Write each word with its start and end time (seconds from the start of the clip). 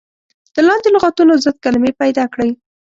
د 0.53 0.55
لاندې 0.67 0.89
لغتونو 0.95 1.33
ضد 1.43 1.55
کلمې 1.63 1.91
پيداکړئ. 2.01 2.49